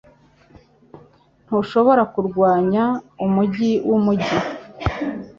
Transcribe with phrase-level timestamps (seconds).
[1.45, 2.83] Ntushobora kurwanya
[3.25, 4.37] umujyi wumujyi